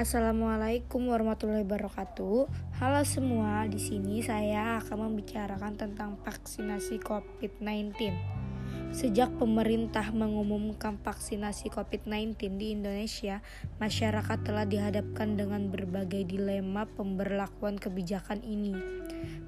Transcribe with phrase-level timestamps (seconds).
[0.00, 2.48] Assalamualaikum warahmatullahi wabarakatuh.
[2.80, 8.08] Halo semua, di sini saya akan membicarakan tentang vaksinasi COVID-19.
[8.90, 13.38] Sejak pemerintah mengumumkan vaksinasi COVID-19 di Indonesia,
[13.78, 18.74] masyarakat telah dihadapkan dengan berbagai dilema pemberlakuan kebijakan ini.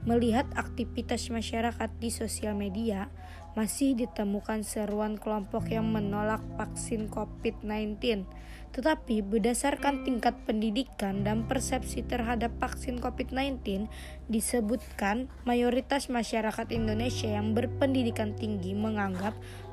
[0.07, 3.11] Melihat aktivitas masyarakat di sosial media,
[3.59, 8.25] masih ditemukan seruan kelompok yang menolak vaksin COVID-19
[8.73, 13.87] tetapi berdasarkan tingkat pendidikan dan persepsi terhadap vaksin COVID-19
[14.33, 19.32] disebutkan mayoritas masyarakat Indonesia yang berpendidikan tinggi menganggap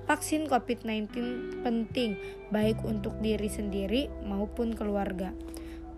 [0.09, 1.13] vaksin COVID-19
[1.61, 2.17] penting
[2.49, 5.31] baik untuk diri sendiri maupun keluarga.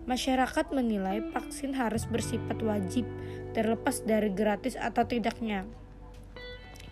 [0.04, 3.06] Masyarakat menilai vaksin harus bersifat wajib
[3.54, 5.64] terlepas dari gratis atau tidaknya.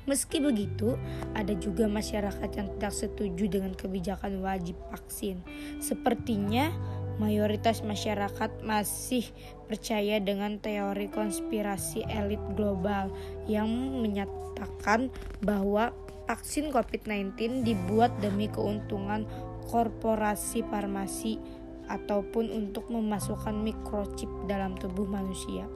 [0.09, 0.97] Meski begitu,
[1.37, 5.45] ada juga masyarakat yang tidak setuju dengan kebijakan wajib vaksin.
[5.79, 6.73] Sepertinya
[7.21, 9.29] mayoritas masyarakat masih
[9.69, 13.13] percaya dengan teori konspirasi elit global
[13.45, 13.69] yang
[14.01, 15.13] menyatakan
[15.45, 15.93] bahwa
[16.31, 19.27] vaksin COVID-19 dibuat demi keuntungan
[19.67, 21.43] korporasi farmasi
[21.91, 25.67] ataupun untuk memasukkan microchip dalam tubuh manusia.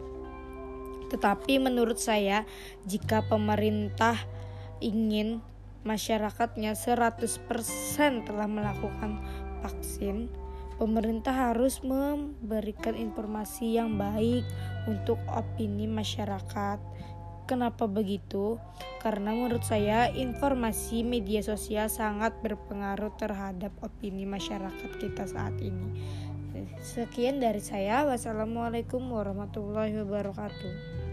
[1.10, 2.46] Tetapi menurut saya
[2.86, 4.14] jika pemerintah
[4.78, 5.42] ingin
[5.82, 9.18] masyarakatnya 100% telah melakukan
[9.58, 10.30] vaksin,
[10.78, 14.46] pemerintah harus memberikan informasi yang baik
[14.86, 16.78] untuk opini masyarakat.
[17.44, 18.56] Kenapa begitu?
[19.04, 25.92] Karena menurut saya informasi media sosial sangat berpengaruh terhadap opini masyarakat kita saat ini.
[26.80, 28.08] Sekian dari saya.
[28.08, 31.03] Wassalamualaikum warahmatullahi wabarakatuh.